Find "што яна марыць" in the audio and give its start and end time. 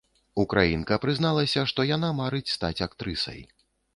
1.73-2.53